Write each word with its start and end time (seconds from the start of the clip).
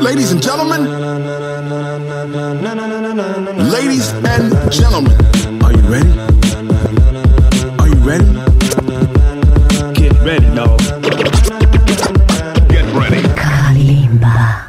Ladies 0.00 0.32
and 0.32 0.42
gentlemen, 0.42 0.88
ladies 3.68 4.08
and 4.24 4.72
gentlemen, 4.72 5.12
are 5.62 5.72
you 5.72 5.82
ready? 5.84 6.08
Are 7.78 7.88
you 7.88 8.00
ready? 8.00 8.24
Get 9.92 10.12
ready, 10.24 10.46
dog. 10.54 10.80
Get 12.70 12.86
ready. 12.94 13.20
Kalimba. 13.36 14.66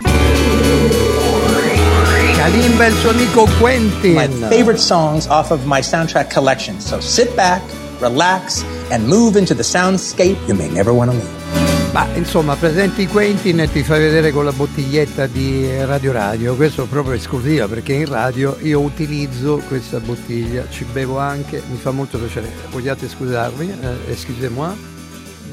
Kalimba 2.35 2.83
e 2.83 2.89
il 2.89 2.95
suo 3.31 3.47
Quentin. 3.59 4.15
my 4.15 4.27
favorite 4.49 4.79
songs 4.79 5.25
off 5.27 5.51
of 5.51 5.65
my 5.65 5.79
soundtrack 5.79 6.29
collection. 6.29 6.81
So 6.81 6.99
sit 6.99 7.33
back, 7.37 7.61
relax, 7.99 8.63
and 8.91 9.07
move 9.07 9.37
into 9.37 9.53
the 9.53 9.63
soundscape 9.63 10.37
you 10.47 10.55
may 10.55 10.69
never 10.69 10.91
want 10.93 11.11
to 11.11 11.17
leave. 11.17 11.39
Ma 11.91 12.05
insomma, 12.13 12.55
presenti 12.55 13.07
Quentin 13.07 13.61
e 13.61 13.71
ti 13.71 13.83
fai 13.83 13.99
vedere 13.99 14.31
con 14.31 14.45
la 14.45 14.51
bottiglietta 14.51 15.25
di 15.25 15.67
Radio 15.85 16.11
Radio. 16.11 16.55
Questo 16.55 16.83
è 16.83 16.87
proprio 16.87 17.13
esclusiva 17.13 17.67
perché 17.67 17.93
in 17.93 18.05
radio 18.05 18.55
io 18.61 18.79
utilizzo 18.79 19.61
questa 19.67 19.99
bottiglia, 19.99 20.67
ci 20.69 20.85
bevo 20.85 21.17
anche, 21.17 21.63
mi 21.67 21.77
fa 21.77 21.89
molto 21.89 22.19
piacere. 22.19 22.51
Vogliate 22.69 23.09
scusarmi? 23.09 23.69
Eh, 23.69 24.11
excusez-moi. 24.11 24.71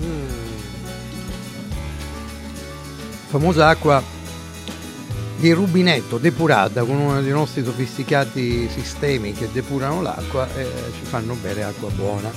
Mm. 0.05 0.27
Famosa 3.29 3.69
acqua 3.69 4.16
di 5.39 5.53
rubinetto 5.53 6.19
depurata 6.19 6.83
con 6.85 6.97
uno 6.97 7.21
dei 7.21 7.31
nostri 7.31 7.63
sofisticati 7.63 8.69
sistemi 8.69 9.33
che 9.33 9.49
depurano 9.53 10.01
l'acqua 10.01 10.49
e 10.55 10.67
ci 10.95 11.05
fanno 11.05 11.35
bere 11.35 11.65
acqua 11.65 11.91
buona, 11.91 12.31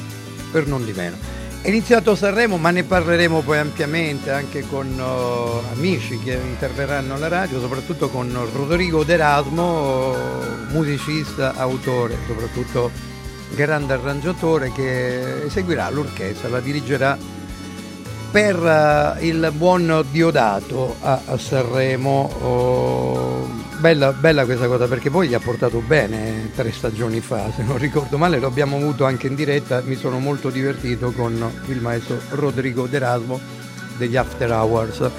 per 0.52 0.68
non 0.68 0.84
di 0.86 0.92
meno. 0.92 1.16
È 1.62 1.68
iniziato 1.68 2.16
Sanremo, 2.16 2.58
ma 2.58 2.72
ne 2.72 2.84
parleremo 2.84 3.42
poi 3.42 3.58
ampiamente 3.58 4.32
anche 4.32 4.66
con 4.68 4.88
uh, 4.98 5.74
amici 5.74 6.18
che 6.20 6.34
interverranno 6.34 7.16
alla 7.16 7.28
radio, 7.28 7.60
soprattutto 7.60 8.10
con 8.10 8.34
Rodrigo 8.54 9.04
D'Erasmo, 9.04 10.16
musicista, 10.70 11.56
autore, 11.56 12.16
soprattutto 12.28 12.90
grande 13.54 13.94
arrangiatore 13.94 14.72
che 14.72 15.46
eseguirà 15.46 15.90
l'orchestra, 15.90 16.48
la 16.48 16.62
dirigerà 16.62 17.18
per 18.32 18.58
uh, 18.58 19.24
il 19.24 19.52
buon 19.56 20.06
Diodato 20.12 20.96
a, 21.02 21.22
a 21.26 21.38
Sanremo. 21.38 22.30
Oh, 22.42 23.50
bella, 23.80 24.12
bella 24.12 24.46
questa 24.46 24.68
cosa 24.68 24.88
perché 24.88 25.10
poi 25.10 25.28
gli 25.28 25.34
ha 25.34 25.40
portato 25.40 25.80
bene 25.80 26.52
tre 26.56 26.72
stagioni 26.72 27.22
fa, 27.22 27.52
se 27.56 27.64
non 27.64 27.78
ricordo 27.78 28.18
male, 28.18 28.40
lo 28.40 28.48
abbiamo 28.48 28.78
avuto 28.78 29.06
anche 29.06 29.28
in 29.28 29.36
diretta, 29.36 29.82
mi 29.84 29.96
sono 29.96 30.20
molto 30.20 30.50
divertito 30.50 31.12
con 31.12 31.52
il 31.68 31.82
maestro 31.82 32.20
Rodrigo 32.32 32.86
D'Erasmo 32.86 33.40
degli 33.98 34.16
After 34.16 34.52
Hours. 34.52 35.10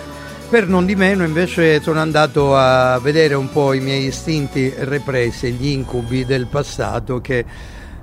Per 0.49 0.67
non 0.67 0.85
di 0.85 0.97
meno 0.97 1.25
invece 1.25 1.81
sono 1.81 2.01
andato 2.01 2.57
a 2.57 2.99
vedere 2.99 3.35
un 3.35 3.51
po' 3.51 3.73
i 3.73 3.81
miei 3.81 4.07
istinti 4.07 4.73
repressi, 4.79 5.53
gli 5.53 5.69
incubi 5.69 6.25
del 6.25 6.47
passato 6.47 7.21
che 7.21 7.45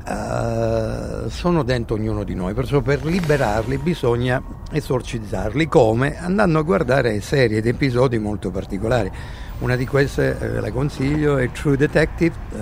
Uh, 0.07 1.27
sono 1.27 1.63
dentro 1.63 1.95
ognuno 1.95 2.23
di 2.23 2.33
noi, 2.33 2.53
perciò 2.53 2.79
per 2.79 3.03
liberarli 3.03 3.77
bisogna 3.77 4.41
esorcizzarli 4.71 5.67
come 5.67 6.17
andando 6.17 6.59
a 6.59 6.61
guardare 6.61 7.19
serie 7.19 7.57
ed 7.57 7.67
episodi 7.67 8.17
molto 8.17 8.49
particolari. 8.49 9.11
Una 9.59 9.75
di 9.75 9.85
queste 9.85 10.37
eh, 10.39 10.59
la 10.61 10.71
consiglio 10.71 11.37
è 11.37 11.51
True 11.51 11.75
Detective 11.75 12.33
uh, 12.51 12.57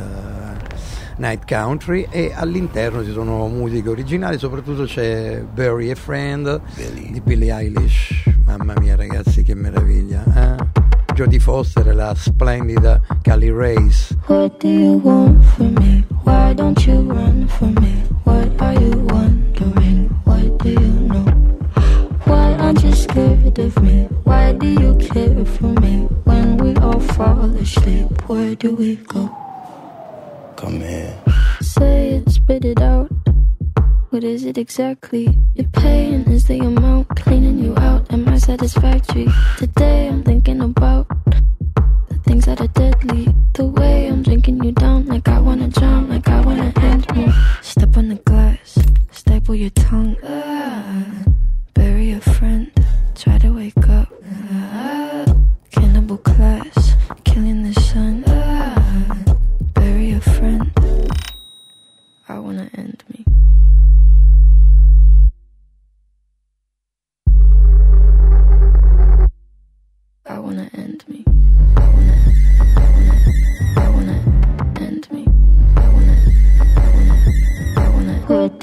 Night 1.18 1.46
Country 1.48 2.08
e 2.10 2.32
all'interno 2.34 3.04
ci 3.04 3.12
sono 3.12 3.48
musiche 3.48 3.90
originali, 3.90 4.40
soprattutto 4.40 4.86
c'è 4.86 5.42
Bury 5.42 5.92
a 5.92 5.96
Friend 5.96 6.62
Billy. 6.74 7.12
di 7.12 7.22
Billie 7.22 7.54
Eilish. 7.54 8.24
Mamma 8.44 8.74
mia 8.80 8.96
ragazzi 8.96 9.44
che 9.44 9.54
meraviglia. 9.54 10.24
Eh? 10.36 10.85
Jodie 11.16 11.40
Foster 11.40 11.88
e 11.88 11.94
la 11.94 12.14
splendida 12.14 13.00
Cali 13.22 13.50
Race. 13.50 14.14
What 14.28 14.60
do 14.60 14.68
you 14.68 15.00
want 15.02 15.42
from 15.56 15.74
me? 15.76 16.04
Why 16.26 16.54
don't 16.54 16.86
you 16.86 17.10
run 17.10 17.48
from 17.48 17.74
me? 17.76 18.04
What 18.26 18.50
are 18.60 18.74
you 18.74 18.92
wondering? 19.08 20.10
What 20.26 20.58
do 20.58 20.70
you 20.72 21.08
know? 21.08 21.24
Why 22.26 22.54
aren't 22.60 22.84
you 22.84 22.94
scared 22.94 23.58
of 23.60 23.82
me? 23.82 24.10
Why 24.26 24.52
do 24.52 24.68
you 24.68 24.96
care 24.98 25.46
for 25.46 25.72
me? 25.80 26.10
When 26.26 26.58
we 26.58 26.76
all 26.82 27.00
fall 27.00 27.50
asleep, 27.56 28.08
where 28.28 28.54
do 28.56 28.76
we 28.76 28.98
go? 28.98 29.30
Come 30.58 30.82
here. 30.82 31.18
Say 31.62 32.10
it, 32.16 32.30
spit 32.30 32.66
it 32.66 32.82
out. 32.82 33.10
What 34.16 34.24
is 34.24 34.46
it 34.46 34.58
exactly? 34.58 35.28
Your 35.56 35.68
pain 35.74 36.22
is 36.32 36.48
the 36.48 36.60
amount 36.60 37.10
cleaning 37.18 37.60
you 37.60 37.76
out. 37.76 38.14
Am 38.14 38.26
I 38.30 38.38
satisfactory? 38.38 39.28
Today 39.58 40.08
I'm 40.08 40.24
thinking 40.24 40.62
about 40.62 41.10
the 41.26 42.18
things 42.24 42.46
that 42.46 42.62
are 42.62 42.70
deadly. 42.70 43.28
The 43.52 43.66
way 43.66 44.08
I'm 44.08 44.24
drinking 44.24 44.64
you 44.64 44.72
down, 44.72 45.06
like 45.08 45.28
I 45.28 45.42
wanna 45.42 45.68
drown, 45.68 46.08
like 46.08 46.30
I 46.30 46.40
wanna 46.40 46.72
end 46.78 47.14
me. 47.14 47.30
Step 47.62 47.98
on 47.98 48.08
the 48.08 48.16
glass, 48.16 48.80
staple 49.12 49.54
your 49.54 49.72
tongue. 49.72 50.16
Ah, 50.24 50.55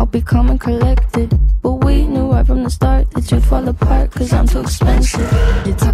I'll 0.00 0.06
be 0.06 0.22
calm 0.22 0.48
and 0.48 0.58
collected. 0.58 1.38
But 1.60 1.84
we 1.84 2.06
knew 2.06 2.32
right 2.32 2.46
from 2.46 2.64
the 2.64 2.70
start 2.70 3.10
that 3.10 3.30
you'd 3.30 3.44
fall 3.44 3.68
apart 3.68 4.10
cause 4.12 4.32
I'm 4.32 4.48
too 4.48 4.60
expensive. 4.60 5.30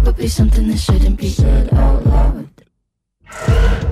Would 0.05 0.15
be 0.15 0.29
something 0.29 0.69
that 0.69 0.77
shouldn't 0.77 1.17
be 1.17 1.27
said 1.27 1.73
out 1.73 2.05
loud. 2.05 2.47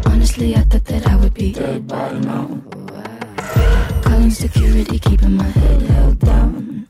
Honestly, 0.06 0.56
I 0.56 0.62
thought 0.62 0.86
that 0.86 1.06
I 1.06 1.18
would 1.18 1.34
be 1.34 1.52
dead 1.52 1.86
by 1.86 2.14
now. 2.20 2.62
Calling 4.02 4.32
security, 4.32 4.98
keeping 4.98 5.36
my 5.36 5.44
head 5.44 5.82
held 5.82 6.20
down. 6.20 6.88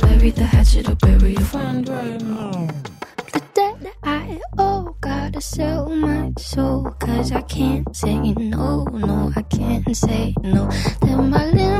Bury 0.00 0.30
the 0.30 0.44
hatchet 0.44 0.90
or 0.90 0.96
bury 0.96 1.32
your 1.32 1.40
friend 1.40 1.88
right 1.88 2.20
now. 2.20 2.68
The 3.32 3.42
debt 3.54 3.94
I 4.02 4.38
owe, 4.58 4.94
gotta 5.00 5.40
sell 5.40 5.88
my 5.88 6.32
soul. 6.38 6.94
Cause 6.98 7.32
I 7.32 7.40
can't 7.42 7.96
say 7.96 8.18
no, 8.34 8.84
no, 8.84 9.32
I 9.34 9.40
can't 9.42 9.96
say 9.96 10.34
no. 10.42 10.68
Then 11.00 11.30
my 11.30 11.46
limbs 11.46 11.71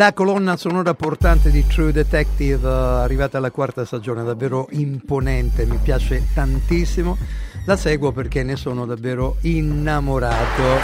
La 0.00 0.14
colonna 0.14 0.56
sonora 0.56 0.94
portante 0.94 1.50
di 1.50 1.66
True 1.66 1.92
Detective, 1.92 2.66
eh, 2.66 2.72
arrivata 2.72 3.36
alla 3.36 3.50
quarta 3.50 3.84
stagione, 3.84 4.24
davvero 4.24 4.66
imponente, 4.70 5.66
mi 5.66 5.76
piace 5.76 6.26
tantissimo. 6.32 7.18
La 7.66 7.76
seguo 7.76 8.10
perché 8.10 8.42
ne 8.42 8.56
sono 8.56 8.86
davvero 8.86 9.36
innamorato. 9.42 10.80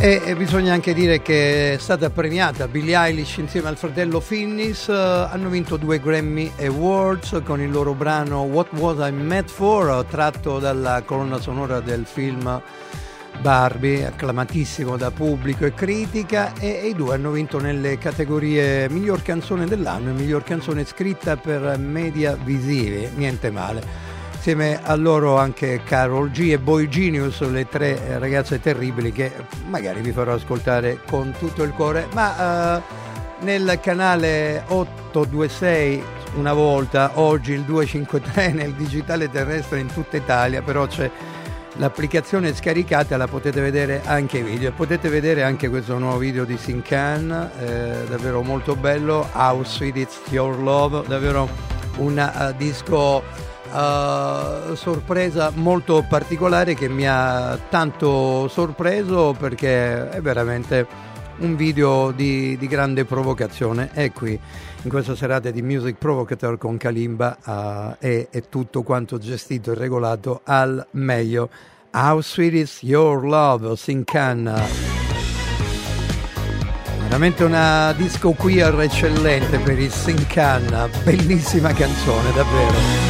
E, 0.00 0.22
e 0.24 0.34
bisogna 0.34 0.72
anche 0.72 0.92
dire 0.92 1.22
che 1.22 1.74
è 1.74 1.78
stata 1.78 2.10
premiata 2.10 2.66
Billie 2.66 2.96
Eilish 2.96 3.36
insieme 3.36 3.68
al 3.68 3.76
fratello 3.76 4.18
Finnis, 4.18 4.88
eh, 4.88 4.92
hanno 4.92 5.48
vinto 5.48 5.76
due 5.76 6.00
Grammy 6.00 6.50
Awards 6.58 7.42
con 7.44 7.60
il 7.60 7.70
loro 7.70 7.94
brano 7.94 8.40
What 8.40 8.72
Was 8.72 9.08
I 9.08 9.12
Met 9.12 9.48
For, 9.48 10.04
tratto 10.06 10.58
dalla 10.58 11.02
colonna 11.06 11.38
sonora 11.38 11.78
del 11.78 12.04
film 12.06 12.60
Barbie, 13.40 14.06
acclamatissimo 14.06 14.96
da 14.96 15.10
pubblico 15.10 15.64
e 15.64 15.72
critica, 15.72 16.52
e, 16.58 16.80
e, 16.82 16.88
i 16.88 16.94
due 16.94 17.14
hanno 17.14 17.30
vinto 17.30 17.58
nelle 17.58 17.98
categorie 17.98 18.88
miglior 18.90 19.22
canzone 19.22 19.66
dell'anno 19.66 20.10
e 20.10 20.12
miglior 20.12 20.44
canzone 20.44 20.84
scritta 20.84 21.36
per 21.36 21.78
media 21.78 22.36
visivi, 22.36 23.08
niente 23.14 23.50
male. 23.50 24.08
Insieme 24.34 24.80
a 24.82 24.94
loro 24.94 25.36
anche 25.36 25.82
Carol 25.84 26.30
G 26.30 26.50
e 26.52 26.58
Boy 26.58 26.88
Genius, 26.88 27.40
le 27.50 27.68
tre 27.68 28.18
ragazze 28.18 28.60
terribili 28.60 29.12
che 29.12 29.32
magari 29.68 30.00
vi 30.00 30.12
farò 30.12 30.34
ascoltare 30.34 31.00
con 31.06 31.34
tutto 31.38 31.62
il 31.62 31.72
cuore, 31.72 32.08
ma 32.14 32.76
uh, 32.76 32.82
nel 33.44 33.78
canale 33.82 34.64
826 34.66 36.02
una 36.36 36.52
volta, 36.52 37.12
oggi 37.14 37.52
il 37.52 37.62
253 37.62 38.52
nel 38.54 38.72
digitale 38.72 39.28
terrestre 39.28 39.80
in 39.80 39.92
tutta 39.92 40.16
Italia, 40.16 40.62
però 40.62 40.86
c'è 40.86 41.10
l'applicazione 41.80 42.54
scaricata 42.54 43.16
la 43.16 43.26
potete 43.26 43.60
vedere 43.60 44.02
anche 44.04 44.38
i 44.38 44.42
video. 44.42 44.70
Potete 44.70 45.08
vedere 45.08 45.42
anche 45.42 45.70
questo 45.70 45.98
nuovo 45.98 46.18
video 46.18 46.44
di 46.44 46.56
Sincan 46.58 47.50
eh, 47.58 48.04
davvero 48.06 48.42
molto 48.42 48.76
bello. 48.76 49.26
How 49.32 49.64
Sweet 49.64 49.96
It's 49.96 50.20
Your 50.28 50.58
Love 50.58 51.08
davvero 51.08 51.48
un 51.96 52.18
uh, 52.18 52.54
disco 52.56 53.22
uh, 53.72 54.74
sorpresa 54.74 55.50
molto 55.54 56.04
particolare 56.06 56.74
che 56.74 56.88
mi 56.88 57.08
ha 57.08 57.58
tanto 57.70 58.46
sorpreso 58.48 59.34
perché 59.36 60.10
è 60.10 60.20
veramente 60.20 60.86
un 61.38 61.56
video 61.56 62.10
di, 62.10 62.58
di 62.58 62.66
grande 62.66 63.06
provocazione. 63.06 63.88
È 63.90 64.12
qui 64.12 64.38
in 64.82 64.90
questa 64.90 65.14
serata 65.14 65.50
di 65.50 65.62
Music 65.62 65.96
Provocateur 65.98 66.56
con 66.56 66.76
Kalimba 66.76 67.36
uh, 67.44 68.04
e, 68.04 68.28
e, 68.30 68.48
tutto 68.48 68.82
quanto 68.82 69.18
gestito 69.18 69.72
e 69.72 69.74
regolato 69.74 70.40
al 70.44 70.86
meglio. 70.92 71.50
How 71.92 72.20
Sweet 72.20 72.54
Is 72.54 72.82
Your 72.82 73.24
Love, 73.24 73.76
Sincan. 73.76 74.62
Veramente 77.02 77.44
una 77.44 77.92
disco 77.96 78.30
queer 78.32 78.80
eccellente 78.80 79.58
per 79.58 79.78
il 79.78 79.90
Sincan, 79.90 80.88
bellissima 81.02 81.72
canzone 81.72 82.32
davvero. 82.32 83.09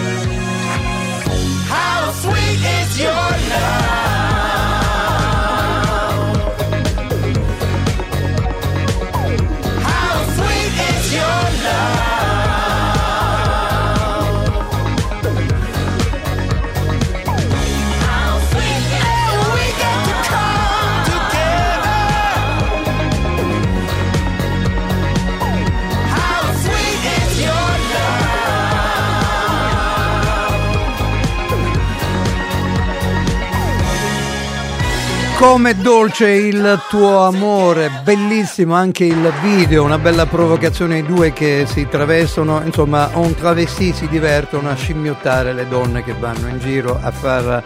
Come 35.41 35.75
dolce 35.75 36.29
il 36.29 36.79
tuo 36.87 37.25
amore, 37.25 37.89
bellissimo 38.03 38.75
anche 38.75 39.05
il 39.05 39.33
video, 39.41 39.83
una 39.83 39.97
bella 39.97 40.27
provocazione 40.27 40.99
i 40.99 41.03
due 41.03 41.33
che 41.33 41.65
si 41.65 41.87
travestono, 41.89 42.61
insomma 42.63 43.09
un 43.15 43.33
travestì 43.33 43.91
si 43.91 44.07
divertono 44.07 44.69
a 44.69 44.75
scimmiottare 44.75 45.53
le 45.53 45.67
donne 45.67 46.03
che 46.03 46.13
vanno 46.13 46.47
in 46.47 46.59
giro 46.59 46.95
a 47.01 47.09
far 47.09 47.63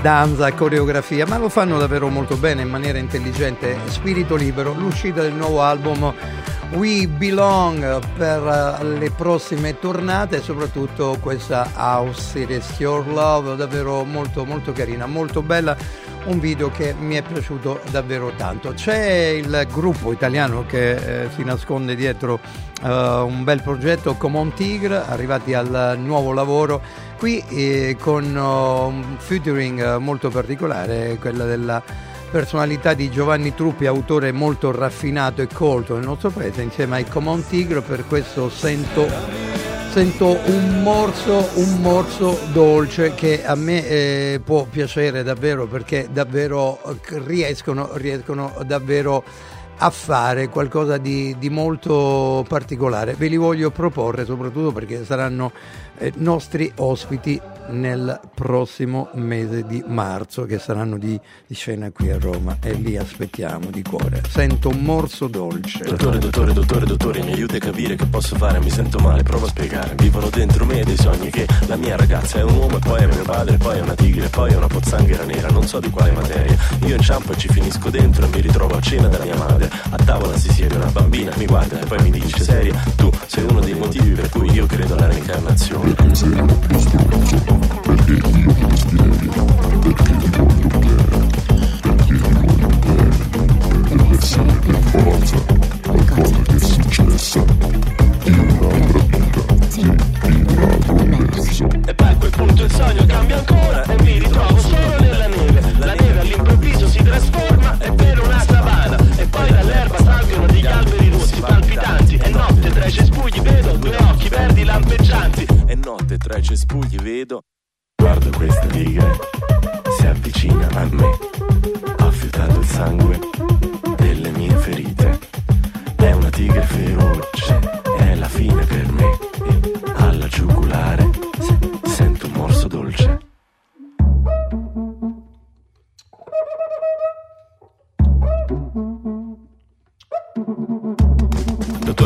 danza, 0.00 0.52
coreografia, 0.52 1.26
ma 1.26 1.38
lo 1.38 1.48
fanno 1.48 1.78
davvero 1.78 2.08
molto 2.08 2.36
bene 2.36 2.62
in 2.62 2.68
maniera 2.68 2.98
intelligente, 2.98 3.76
spirito 3.86 4.36
libero, 4.36 4.72
l'uscita 4.72 5.22
del 5.22 5.34
nuovo 5.34 5.62
album 5.62 6.12
We 6.72 7.06
Belong 7.06 8.00
per 8.16 8.80
le 8.82 9.10
prossime 9.10 9.78
tornate 9.78 10.36
e 10.36 10.40
soprattutto 10.40 11.18
questa 11.20 11.70
House 11.74 12.38
Is 12.38 12.78
Your 12.78 13.06
Love 13.06 13.56
davvero 13.56 14.04
molto 14.04 14.46
molto 14.46 14.72
carina, 14.72 15.06
molto 15.06 15.42
bella 15.42 15.76
un 16.24 16.38
video 16.38 16.70
che 16.70 16.94
mi 16.98 17.16
è 17.16 17.22
piaciuto 17.22 17.80
davvero 17.90 18.32
tanto. 18.36 18.72
C'è 18.72 19.26
il 19.36 19.66
gruppo 19.70 20.12
italiano 20.12 20.64
che 20.64 21.24
eh, 21.24 21.28
si 21.34 21.44
nasconde 21.44 21.94
dietro 21.94 22.40
uh, 22.82 22.88
un 22.88 23.42
bel 23.44 23.60
progetto 23.60 24.14
Common 24.14 24.54
Tigre, 24.54 25.02
arrivati 25.06 25.52
al 25.52 25.96
nuovo 25.98 26.32
lavoro 26.32 26.80
qui 27.22 27.40
eh, 27.50 27.96
con 28.00 28.34
uh, 28.34 28.88
un 28.88 29.14
featuring 29.16 29.98
molto 29.98 30.28
particolare, 30.28 31.18
quella 31.20 31.44
della 31.44 31.80
personalità 32.32 32.94
di 32.94 33.12
Giovanni 33.12 33.54
Truppi, 33.54 33.86
autore 33.86 34.32
molto 34.32 34.72
raffinato 34.72 35.40
e 35.40 35.46
colto 35.46 35.94
nel 35.94 36.02
nostro 36.04 36.30
paese, 36.30 36.62
insieme 36.62 36.96
ai 36.96 37.06
Common 37.06 37.46
Tigre, 37.46 37.80
per 37.80 38.08
questo 38.08 38.50
sento, 38.50 39.06
sento 39.92 40.36
un, 40.46 40.82
morso, 40.82 41.48
un 41.54 41.80
morso 41.80 42.40
dolce 42.52 43.14
che 43.14 43.44
a 43.46 43.54
me 43.54 43.86
eh, 43.86 44.40
può 44.42 44.64
piacere 44.68 45.22
davvero 45.22 45.68
perché 45.68 46.08
davvero 46.10 46.80
riescono, 47.24 47.90
riescono 47.92 48.52
davvero 48.66 49.22
a 49.84 49.90
fare 49.90 50.48
qualcosa 50.48 50.96
di, 50.96 51.34
di, 51.38 51.50
molto 51.50 52.44
particolare. 52.46 53.14
Ve 53.14 53.26
li 53.26 53.36
voglio 53.36 53.70
proporre 53.72 54.24
soprattutto 54.24 54.70
perché 54.70 55.04
saranno 55.04 55.50
eh, 55.98 56.12
nostri 56.16 56.70
ospiti 56.76 57.40
nel 57.68 58.20
prossimo 58.34 59.08
mese 59.14 59.66
di 59.66 59.82
marzo 59.86 60.44
che 60.44 60.58
saranno 60.58 60.98
di, 60.98 61.18
di, 61.46 61.54
scena 61.54 61.90
qui 61.90 62.10
a 62.10 62.18
Roma 62.18 62.56
e 62.62 62.72
lì 62.74 62.96
aspettiamo 62.96 63.70
di 63.70 63.82
cuore. 63.82 64.22
Sento 64.28 64.68
un 64.68 64.82
morso 64.82 65.28
dolce. 65.28 65.84
Dottore, 65.84 66.18
dottore, 66.18 66.52
dottore, 66.52 66.86
dottore, 66.86 67.22
mi 67.22 67.32
aiuti 67.32 67.56
a 67.56 67.60
capire 67.60 67.94
che 67.94 68.06
posso 68.06 68.36
fare, 68.36 68.60
mi 68.60 68.70
sento 68.70 68.98
male, 68.98 69.22
provo 69.22 69.46
a 69.46 69.48
spiegare. 69.48 69.94
Vivono 69.96 70.28
dentro 70.28 70.64
me 70.64 70.82
dei 70.82 70.96
sogni 70.96 71.30
che 71.30 71.46
la 71.66 71.76
mia 71.76 71.96
ragazza 71.96 72.38
è 72.38 72.42
un 72.42 72.54
uomo 72.54 72.76
e 72.76 72.80
poi 72.80 73.02
è 73.02 73.06
mio 73.06 73.22
padre, 73.22 73.56
poi 73.56 73.78
è 73.78 73.80
una 73.80 73.94
tigre, 73.94 74.28
poi 74.28 74.52
è 74.52 74.56
una 74.56 74.66
pozzanghera 74.66 75.24
nera, 75.24 75.48
non 75.48 75.66
so 75.66 75.80
di 75.80 75.90
quale 75.90 76.12
materia. 76.12 76.56
Io 76.86 76.96
inciampo 76.96 77.32
e 77.32 77.36
ci 77.36 77.48
finisco 77.48 77.90
dentro 77.90 78.24
e 78.24 78.28
mi 78.28 78.40
ritrovo 78.40 78.76
a 78.76 78.80
cena 78.80 79.08
dalla 79.08 79.24
mia 79.24 79.36
madre. 79.36 79.70
A 79.90 79.96
tavola 79.96 80.36
si 80.36 80.52
siede 80.52 80.76
una 80.76 80.90
bambina, 80.90 81.32
mi 81.36 81.46
guarda 81.46 81.80
e 81.80 81.86
poi 81.86 82.02
mi 82.02 82.10
dice 82.10 82.42
seria, 82.42 82.74
tu 82.96 83.10
sei 83.26 83.44
uno 83.44 83.60
dei 83.60 83.74
motivi 83.74 84.10
per 84.12 84.28
cui 84.28 84.50
io 84.50 84.66
credo 84.66 84.94
alla 84.94 85.06
reincarnazione. 85.06 85.94
Perché 87.58 88.20
sei 88.20 88.44
uno 88.44 88.54
più 88.54 88.76
stronzo, 88.76 89.36
perché 89.80 90.12
io 90.12 90.22
ti 90.22 90.34
desiderio, 90.34 90.68
perché 90.70 90.80
ti 90.82 91.50
voglio 91.50 91.91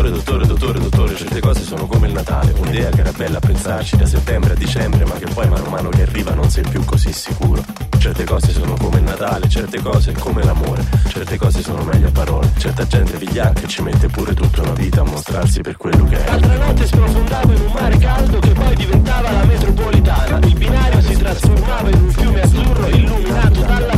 Dottore, 0.07 0.47
dottore, 0.47 0.47
dottore, 0.47 0.79
dottore, 0.79 1.17
certe 1.17 1.41
cose 1.41 1.63
sono 1.63 1.87
come 1.87 2.07
il 2.07 2.13
Natale, 2.13 2.55
un'idea 2.57 2.91
che 2.91 3.01
era 3.01 3.11
bella 3.11 3.41
pensarci 3.41 3.97
da 3.97 4.07
settembre 4.07 4.53
a 4.53 4.57
dicembre, 4.57 5.05
ma 5.05 5.15
che 5.15 5.27
poi 5.33 5.49
mano 5.49 5.67
a 5.67 5.69
mano 5.69 5.89
che 5.89 6.03
arriva 6.03 6.33
non 6.33 6.49
sei 6.49 6.63
più 6.69 6.85
così 6.85 7.13
sicuro. 7.13 7.63
Certe 7.99 8.25
cose 8.25 8.53
sono 8.53 8.77
come 8.77 8.99
il 8.99 9.03
Natale, 9.03 9.49
certe 9.49 9.83
cose 9.83 10.13
come 10.13 10.45
l'amore, 10.45 10.85
certe 11.09 11.37
cose 11.37 11.61
sono 11.61 11.83
meglio 11.83 12.07
a 12.09 12.13
parole, 12.13 12.53
certa 12.57 12.87
gente 12.87 13.17
vigliacca 13.17 13.67
ci 13.67 13.83
mette 13.83 14.07
pure 14.07 14.33
tutta 14.33 14.63
una 14.63 14.73
vita 14.73 15.01
a 15.01 15.05
mostrarsi 15.05 15.61
per 15.61 15.77
quello 15.77 16.05
che 16.05 16.25
è. 16.25 16.31
L'altra 16.31 16.57
notte 16.57 16.87
sprofondavo 16.87 17.53
in 17.53 17.61
un 17.61 17.73
mare 17.73 17.99
caldo 17.99 18.39
che 18.39 18.51
poi 18.51 18.77
diventava 18.77 19.31
la 19.33 19.45
metropolitana, 19.45 20.47
il 20.47 20.55
binario 20.55 21.01
si 21.01 21.17
trasformava 21.17 21.89
in 21.91 22.01
un 22.01 22.11
fiume 22.11 22.41
azzurro 22.43 22.87
illuminato 22.89 23.61
dalla 23.61 23.96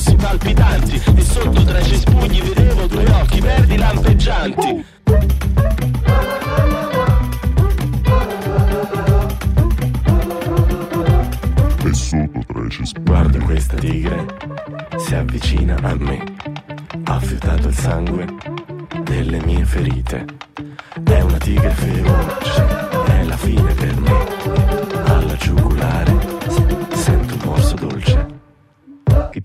rossi 0.00 0.16
palpitanti 0.16 1.02
e 1.14 1.20
sotto 1.22 1.62
tra 1.62 1.78
i 1.78 1.84
cespugli 1.84 2.40
vedevo 2.40 2.86
due 2.86 3.04
occhi 3.10 3.40
verdi 3.40 3.76
lampeggianti. 3.76 4.84
E 11.84 11.94
sotto 11.94 12.40
tra 12.46 12.64
i 12.64 12.70
cespugli 12.70 13.04
Guarda 13.04 13.38
questa 13.40 13.76
tigre, 13.76 14.26
si 14.96 15.14
avvicina 15.14 15.76
a 15.82 15.94
me. 15.96 16.22
Ha 17.04 17.20
fiutato 17.20 17.68
il 17.68 17.74
sangue 17.74 18.26
delle 19.02 19.44
mie 19.44 19.64
ferite. 19.64 20.24
È 21.04 21.20
una 21.20 21.38
tigre 21.38 21.70
feroce, 21.70 22.66
è 23.06 23.24
la 23.24 23.36
fine 23.36 23.74
per 23.74 24.00
me. 24.00 24.59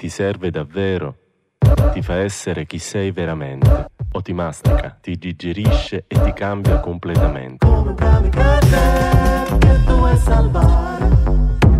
Ti 0.05 0.11
serve 0.11 0.51
davvero, 0.51 1.15
ti 1.91 2.03
fa 2.03 2.17
essere 2.17 2.67
chi 2.67 2.77
sei 2.77 3.09
veramente. 3.09 3.87
O 4.11 4.21
ti 4.21 4.33
mastica, 4.33 4.95
ti 5.01 5.17
digerisce 5.17 6.05
e 6.07 6.21
ti 6.21 6.31
cambia 6.31 6.79
completamente. 6.79 7.65
come 7.65 7.89
un 7.89 7.95
kamikaze 7.95 8.77
che 9.57 9.83
tu 9.83 9.95
vuoi 9.95 10.17
salvare 10.17 11.07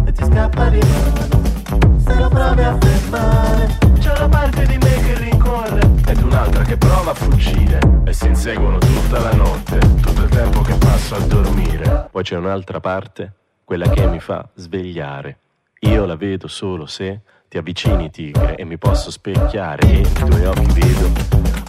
e 0.08 0.12
ti 0.12 0.24
scappa 0.24 0.70
di 0.70 0.80
mano 0.80 2.00
se 2.00 2.16
lo 2.16 2.28
provi 2.30 2.62
a 2.64 2.78
fermare 2.80 3.78
C'è 4.00 4.12
una 4.18 4.30
parte 4.30 4.66
di 4.66 4.78
me 4.80 4.94
che 5.06 5.20
rincorre 5.20 5.82
ed 6.08 6.22
un'altra 6.24 6.64
che 6.64 6.78
prova 6.78 7.12
a 7.12 7.14
fuggire 7.14 7.80
e 8.06 8.14
si 8.14 8.26
inseguono 8.26 8.80
tutta 8.80 9.20
la 9.20 9.34
notte, 9.34 9.78
tutto 10.02 10.24
il 10.24 10.30
tempo 10.30 10.62
che 10.62 10.74
passo 10.80 11.14
a 11.14 11.20
dormire. 11.20 12.08
Poi 12.10 12.24
c'è 12.24 12.38
un'altra 12.38 12.80
parte, 12.80 13.34
quella 13.64 13.88
che 13.88 14.08
mi 14.08 14.20
fa 14.20 14.50
svegliare. 14.56 15.38
Io 15.82 16.06
la 16.06 16.16
vedo 16.16 16.48
solo 16.48 16.88
se 16.88 17.22
ti 17.48 17.58
avvicini 17.58 18.10
tigre 18.10 18.56
e 18.56 18.66
mi 18.66 18.78
posso 18.78 19.12
specchiare 19.12 19.88
e 19.88 19.92
nei 19.92 20.14
tuoi 20.14 20.46
occhi 20.46 20.80
vedo 20.80 21.12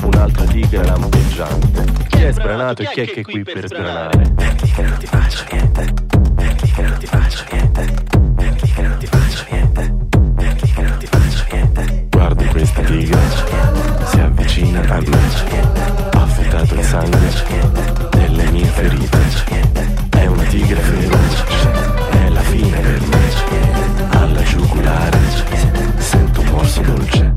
un'altra 0.04 0.44
tigre 0.46 0.84
lampeggiante. 0.84 1.84
Chi 2.08 2.22
è 2.22 2.32
sbranato 2.32 2.82
e 2.82 2.86
chi 2.86 3.00
è 3.00 3.04
che 3.06 3.20
è 3.20 3.22
qui 3.22 3.42
per 3.42 3.66
sbranare? 3.66 4.32
Perdi 4.34 4.70
che 4.70 4.82
non 4.82 4.96
ti 4.98 5.06
faccio 5.06 5.44
niente, 5.50 5.94
perdi 6.34 6.70
che 6.70 6.82
non 6.82 6.98
ti 6.98 7.06
faccio 7.06 7.44
niente, 7.50 7.94
perdi 8.36 8.72
che 8.72 8.82
non 8.82 8.98
ti 8.98 9.06
faccio 9.06 9.44
niente, 9.50 9.96
perdi 10.34 10.72
che 10.72 10.82
non 10.82 10.98
ti 10.98 11.06
faccio 11.06 11.44
niente. 11.52 12.06
Guardo 12.10 12.44
questa 12.46 12.82
tigre, 12.82 13.20
si 14.06 14.20
avvicina 14.20 14.80
a 14.80 15.00
me, 15.00 15.18
ha 16.12 16.22
affettato 16.22 16.74
il 16.74 16.84
sangue 16.84 18.08
delle 18.10 18.50
mie 18.50 18.64
ferite. 18.64 19.18
È 20.10 20.26
una 20.26 20.44
tigre 20.44 20.80
feroce, 20.80 21.44
è 22.10 22.28
la 22.30 22.40
fine 22.40 22.80
per 22.80 23.00
me, 23.02 23.85
alla 24.36 24.42
giugulare, 24.42 25.18
sento 25.96 26.40
un 26.40 26.46
morso 26.48 26.80
dolce. 26.82 27.34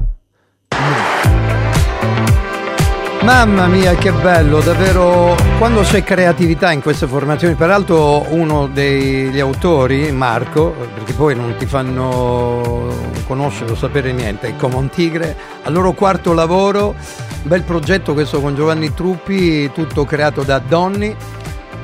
Mamma 3.21 3.67
mia, 3.67 3.95
che 3.95 4.11
bello, 4.11 4.59
davvero 4.59 5.35
quando 5.57 5.81
c'è 5.81 6.03
creatività 6.03 6.71
in 6.71 6.81
queste 6.81 7.05
formazioni, 7.05 7.53
peraltro 7.53 8.25
uno 8.29 8.67
degli 8.67 9.39
autori, 9.39 10.11
Marco, 10.11 10.73
perché 10.93 11.13
poi 11.13 11.35
non 11.35 11.55
ti 11.57 11.65
fanno 11.65 12.87
conoscere 13.27 13.71
o 13.71 13.75
sapere 13.75 14.11
niente, 14.11 14.47
è 14.47 14.55
Common 14.55 14.89
Tigre, 14.89 15.35
al 15.63 15.73
loro 15.73 15.91
quarto 15.93 16.33
lavoro, 16.33 16.95
bel 17.43 17.63
progetto 17.63 18.13
questo 18.13 18.41
con 18.41 18.55
Giovanni 18.55 18.93
Truppi, 18.93 19.71
tutto 19.71 20.05
creato 20.05 20.43
da 20.43 20.59
Donny, 20.59 21.15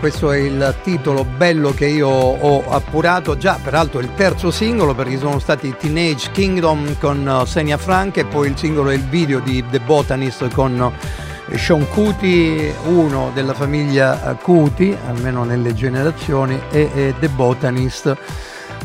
questo 0.05 0.31
è 0.31 0.37
il 0.37 0.75
titolo 0.83 1.25
bello 1.25 1.71
che 1.71 1.87
io 1.87 2.07
ho 2.07 2.63
appurato, 2.69 3.37
già 3.37 3.57
peraltro 3.59 3.99
il 4.01 4.11
terzo 4.13 4.51
singolo 4.51 4.93
perché 4.93 5.17
sono 5.17 5.39
stati 5.39 5.75
Teenage 5.75 6.29
Kingdom 6.29 6.99
con 6.99 7.43
Senia 7.47 7.77
Frank 7.77 8.17
e 8.17 8.25
poi 8.25 8.49
il 8.49 8.55
singolo 8.55 8.91
e 8.91 8.95
il 8.95 9.03
video 9.05 9.39
di 9.39 9.65
The 9.67 9.79
Botanist 9.79 10.47
con 10.53 10.79
uh, 10.79 11.57
Sean 11.57 11.89
Cuti, 11.89 12.71
uno 12.85 13.31
della 13.33 13.55
famiglia 13.55 14.21
uh, 14.23 14.37
Cuti, 14.39 14.95
almeno 15.07 15.43
nelle 15.43 15.73
generazioni, 15.73 16.61
e, 16.69 17.15
The 17.19 17.29
Botanist. 17.29 18.15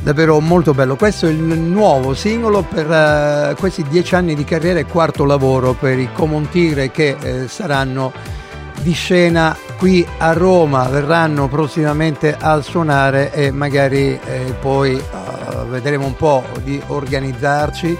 Davvero 0.00 0.40
molto 0.40 0.72
bello. 0.72 0.96
Questo 0.96 1.26
è 1.26 1.30
il 1.30 1.36
nuovo 1.36 2.14
singolo 2.14 2.62
per 2.62 2.90
eh, 2.90 3.54
questi 3.58 3.84
dieci 3.86 4.14
anni 4.14 4.34
di 4.34 4.44
carriera 4.44 4.78
e 4.78 4.86
quarto 4.86 5.26
lavoro 5.26 5.74
per 5.74 5.98
i 5.98 6.08
Common 6.14 6.48
Tigre 6.48 6.90
che 6.90 7.14
eh, 7.20 7.46
saranno 7.46 8.38
di 8.80 8.92
scena 8.92 9.56
qui 9.78 10.06
a 10.18 10.32
Roma 10.32 10.88
verranno 10.88 11.48
prossimamente 11.48 12.36
a 12.38 12.60
suonare 12.60 13.32
e 13.32 13.50
magari 13.50 14.18
eh, 14.24 14.54
poi 14.60 14.96
eh, 14.96 15.64
vedremo 15.68 16.06
un 16.06 16.16
po' 16.16 16.44
di 16.62 16.80
organizzarci 16.86 17.98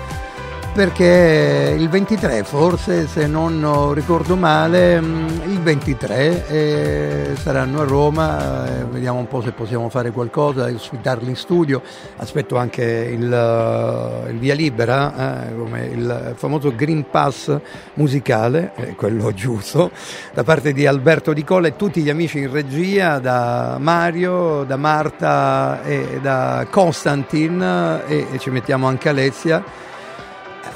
perché 0.73 1.77
il 1.79 1.89
23 1.89 2.45
forse 2.45 3.07
se 3.07 3.27
non 3.27 3.93
ricordo 3.95 4.37
male 4.37 5.00
mh, 5.00 5.43
il 5.47 5.61
il 5.61 5.67
23 5.67 6.47
e 6.49 7.37
saranno 7.37 7.83
a 7.83 7.85
Roma, 7.85 8.67
eh, 8.67 8.85
vediamo 8.85 9.19
un 9.19 9.29
po' 9.29 9.43
se 9.43 9.53
possiamo 9.53 9.91
fare 9.91 10.11
qualcosa, 10.11 10.65
ospitarli 10.65 11.29
in 11.29 11.37
studio, 11.37 11.83
aspetto 12.17 12.57
anche 12.57 12.83
il, 12.83 13.31
eh, 13.31 14.31
il 14.31 14.39
via 14.39 14.55
libera, 14.55 15.49
eh, 15.49 15.55
come 15.55 15.85
il 15.85 16.33
famoso 16.37 16.75
Green 16.75 17.11
Pass 17.11 17.55
musicale, 17.95 18.73
eh, 18.77 18.95
quello 18.95 19.33
giusto, 19.35 19.91
da 20.33 20.43
parte 20.43 20.73
di 20.73 20.87
Alberto 20.87 21.35
Di 21.35 21.45
Colla 21.45 21.69
e 21.69 21.77
tutti 21.77 22.00
gli 22.00 22.11
amici 22.11 22.39
in 22.39 22.50
regia, 22.50 23.19
da 23.19 23.77
Mario, 23.79 24.65
da 24.65 24.77
Marta 24.77 25.83
e 25.85 26.21
da 26.23 26.67
Constantin 26.71 27.61
e, 28.07 28.27
e 28.33 28.39
ci 28.39 28.49
mettiamo 28.49 28.87
anche 28.87 29.11
Alessia. 29.11 29.89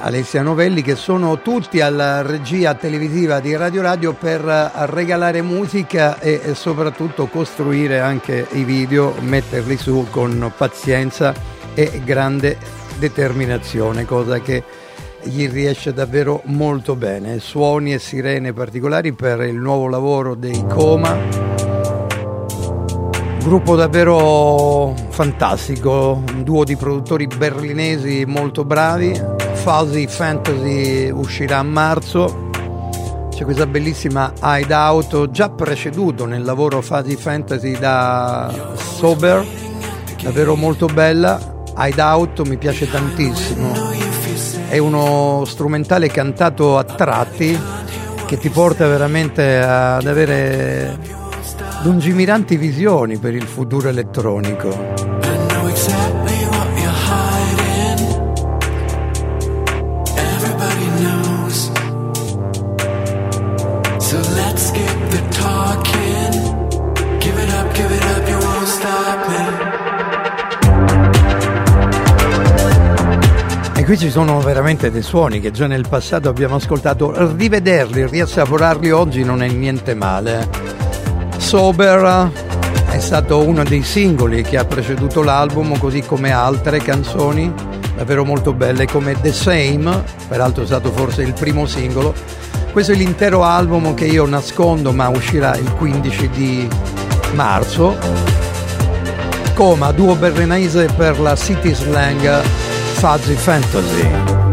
Alessia 0.05 0.43
Novelli 0.43 0.83
che 0.83 0.97
sono 0.97 1.41
tutti 1.41 1.81
alla 1.81 2.21
regia 2.21 2.75
televisiva 2.75 3.41
di 3.41 3.57
Radio 3.57 3.81
Radio 3.81 4.13
per 4.13 4.47
eh, 4.47 4.71
regalare 4.85 5.41
musica 5.41 6.21
e, 6.21 6.43
e 6.45 6.55
soprattutto 6.55 7.27
costruire 7.27 8.01
anche 8.01 8.47
i 8.51 8.65
video, 8.65 9.15
metterli 9.21 9.79
su 9.79 10.07
con 10.11 10.53
pazienza 10.55 11.33
e 11.73 12.03
grande 12.05 12.59
determinazione, 12.99 14.05
cosa 14.05 14.41
che 14.41 14.63
gli 15.23 15.49
riesce 15.49 15.95
davvero 15.95 16.43
molto 16.45 16.97
bene. 16.97 17.39
Suoni 17.39 17.95
e 17.95 17.99
sirene 17.99 18.53
particolari 18.53 19.15
per 19.15 19.41
il 19.41 19.57
nuovo 19.57 19.89
lavoro 19.89 20.35
dei 20.35 20.67
Coma. 20.69 21.17
Gruppo 23.43 23.75
davvero 23.75 24.95
fantastico, 25.09 26.23
un 26.31 26.43
duo 26.43 26.63
di 26.65 26.77
produttori 26.77 27.27
berlinesi 27.27 28.25
molto 28.27 28.67
bravi. 28.67 29.34
Fuzzy 29.65 30.07
Fantasy 30.07 31.09
uscirà 31.09 31.61
a 31.61 31.63
marzo. 31.63 32.51
C'è 33.31 33.45
questa 33.45 33.67
bellissima 33.67 34.31
Hideout, 34.43 35.31
già 35.31 35.49
preceduto 35.49 36.27
nel 36.27 36.43
lavoro 36.45 36.83
Fuzzy 36.83 37.17
Fantasy 37.17 37.79
da 37.79 38.75
Sober, 38.75 39.43
davvero 40.23 40.55
molto 40.55 40.85
bella. 40.85 41.65
Hideout 41.79 42.47
mi 42.47 42.59
piace 42.59 42.91
tantissimo. 42.91 43.73
È 44.69 44.77
uno 44.77 45.45
strumentale 45.47 46.09
cantato 46.09 46.77
a 46.77 46.85
tratti 46.85 47.59
che 48.27 48.37
ti 48.37 48.51
porta 48.51 48.87
veramente 48.87 49.61
ad 49.61 50.07
avere 50.07 50.99
lungimiranti 51.85 52.59
visioni 52.59 53.17
per 53.17 53.35
il 53.35 53.47
futuro 53.47 53.89
elettronico. 53.89 55.14
Qui 73.85 73.99
ci 73.99 74.09
sono 74.11 74.41
veramente 74.41 74.91
dei 74.91 75.03
suoni 75.03 75.41
che 75.41 75.51
già 75.51 75.67
nel 75.67 75.87
passato 75.87 76.31
abbiamo 76.31 76.55
ascoltato, 76.57 77.13
rivederli, 77.37 78.07
riassaporarli 78.07 78.91
oggi 78.91 79.23
non 79.25 79.43
è 79.43 79.49
niente 79.49 79.95
male. 79.95 80.49
Sober 81.37 82.31
è 82.89 82.99
stato 82.99 83.43
uno 83.43 83.63
dei 83.63 83.83
singoli 83.83 84.41
che 84.43 84.57
ha 84.57 84.65
preceduto 84.65 85.23
l'album, 85.23 85.77
così 85.79 86.01
come 86.01 86.33
altre 86.33 86.79
canzoni 86.79 87.53
davvero 87.95 88.25
molto 88.25 88.55
belle 88.55 88.87
come 88.87 89.21
The 89.21 89.33
Same, 89.33 90.03
peraltro 90.29 90.63
è 90.63 90.67
stato 90.67 90.91
forse 90.91 91.21
il 91.21 91.35
primo 91.35 91.67
singolo. 91.67 92.15
Questo 92.73 92.93
è 92.93 92.95
l'intero 92.95 93.45
album 93.45 93.93
che 93.93 94.07
io 94.07 94.25
nascondo, 94.25 94.93
ma 94.93 95.09
uscirà 95.09 95.57
il 95.57 95.71
15 95.73 96.31
di 96.31 96.69
marzo. 97.35 97.99
Coma, 99.53 99.93
duo 99.93 100.15
berlinese 100.15 100.89
per 100.97 101.21
la 101.21 101.37
City 101.37 101.75
Slang 101.75 102.64
Fuzzy 102.95 103.37
Fantasy. 103.37 104.44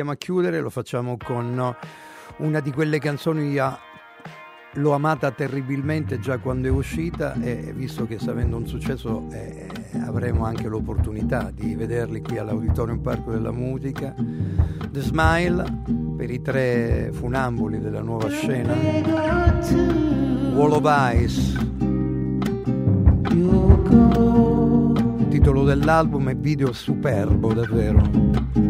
Andiamo 0.00 0.12
a 0.12 0.16
chiudere, 0.16 0.60
lo 0.60 0.70
facciamo 0.70 1.18
con 1.22 1.76
una 2.38 2.60
di 2.60 2.72
quelle 2.72 2.98
canzoni 2.98 3.58
a 3.58 3.78
l'ho 4.74 4.92
amata 4.92 5.30
terribilmente 5.32 6.20
già 6.20 6.38
quando 6.38 6.68
è 6.68 6.70
uscita 6.70 7.34
e 7.42 7.72
visto 7.74 8.06
che 8.06 8.20
sta 8.20 8.30
avendo 8.30 8.56
un 8.56 8.68
successo 8.68 9.26
eh, 9.32 9.66
avremo 10.06 10.44
anche 10.44 10.68
l'opportunità 10.68 11.50
di 11.52 11.74
vederli 11.74 12.22
qui 12.22 12.38
all'Auditorium 12.38 13.00
Parco 13.00 13.32
della 13.32 13.50
Musica. 13.50 14.14
The 14.90 15.00
Smile 15.00 15.64
per 16.16 16.30
i 16.30 16.40
tre 16.40 17.10
funamboli 17.12 17.80
della 17.80 18.00
nuova 18.00 18.28
scena. 18.30 18.72
Wall 20.54 20.72
of 20.72 21.14
Ice. 21.14 21.58
Titolo 25.28 25.64
dell'album 25.64 26.28
e 26.28 26.34
video 26.36 26.72
superbo 26.72 27.52
davvero. 27.52 28.69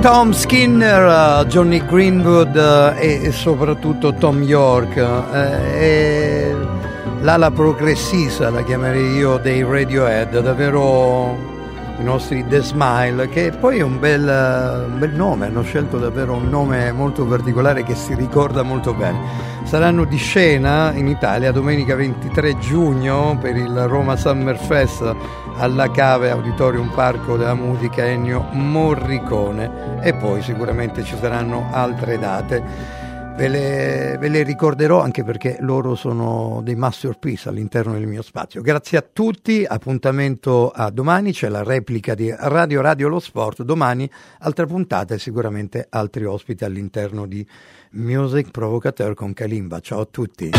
Tom 0.00 0.32
Skinner, 0.32 1.44
Johnny 1.46 1.84
Greenwood 1.84 2.56
uh, 2.56 2.98
e, 2.98 3.30
soprattutto 3.32 4.14
Tom 4.14 4.42
York. 4.42 4.96
eh, 4.96 6.56
l'ala 7.20 7.50
progressista, 7.50 8.48
la 8.48 8.62
chiamerei 8.64 9.16
io, 9.16 9.36
dei 9.36 9.62
Radiohead, 9.62 10.40
davvero 10.40 11.49
i 12.00 12.04
nostri 12.04 12.46
The 12.46 12.62
Smile, 12.62 13.28
che 13.28 13.50
poi 13.50 13.78
è 13.78 13.82
un 13.82 13.98
bel, 13.98 14.22
un 14.88 14.98
bel 14.98 15.12
nome, 15.12 15.46
hanno 15.46 15.62
scelto 15.62 15.98
davvero 15.98 16.34
un 16.34 16.48
nome 16.48 16.90
molto 16.92 17.26
particolare 17.26 17.82
che 17.82 17.94
si 17.94 18.14
ricorda 18.14 18.62
molto 18.62 18.94
bene. 18.94 19.20
Saranno 19.64 20.04
di 20.04 20.16
scena 20.16 20.92
in 20.94 21.06
Italia 21.06 21.52
domenica 21.52 21.94
23 21.94 22.58
giugno 22.58 23.36
per 23.38 23.56
il 23.56 23.86
Roma 23.86 24.16
Summer 24.16 24.56
Fest 24.56 25.14
alla 25.56 25.90
Cave 25.90 26.30
Auditorium 26.30 26.88
Parco 26.88 27.36
della 27.36 27.54
Musica 27.54 28.04
Ennio 28.04 28.46
Morricone 28.52 30.00
e 30.00 30.14
poi 30.14 30.40
sicuramente 30.40 31.04
ci 31.04 31.16
saranno 31.18 31.68
altre 31.70 32.18
date. 32.18 32.99
Ve 33.36 33.48
le, 33.48 34.16
ve 34.18 34.28
le 34.28 34.42
ricorderò 34.42 35.00
anche 35.00 35.24
perché 35.24 35.56
loro 35.60 35.94
sono 35.94 36.60
dei 36.62 36.74
masterpiece 36.74 37.48
all'interno 37.48 37.94
del 37.94 38.06
mio 38.06 38.20
spazio. 38.20 38.60
Grazie 38.60 38.98
a 38.98 39.06
tutti, 39.10 39.64
appuntamento 39.66 40.70
a 40.70 40.90
domani, 40.90 41.32
c'è 41.32 41.48
la 41.48 41.62
replica 41.62 42.14
di 42.14 42.30
Radio 42.36 42.82
Radio 42.82 43.08
Lo 43.08 43.18
Sport, 43.18 43.62
domani 43.62 44.08
altra 44.40 44.66
puntata 44.66 45.14
e 45.14 45.18
sicuramente 45.18 45.86
altri 45.88 46.26
ospiti 46.26 46.64
all'interno 46.64 47.26
di 47.26 47.46
Music 47.92 48.50
Provocateur 48.50 49.14
con 49.14 49.32
Kalimba. 49.32 49.80
Ciao 49.80 50.00
a 50.00 50.08
tutti. 50.10 50.50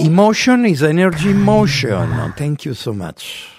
Emotion 0.00 0.66
is 0.66 0.82
energy 0.82 1.30
in 1.30 1.40
motion. 1.40 2.32
Thank 2.36 2.64
you 2.64 2.74
so 2.74 2.92
much. 2.92 3.56